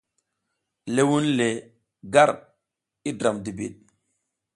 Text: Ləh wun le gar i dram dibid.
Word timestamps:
Ləh 0.93 1.05
wun 1.09 1.25
le 1.37 1.49
gar 2.13 2.31
i 3.09 3.11
dram 3.19 3.37
dibid. 3.45 3.75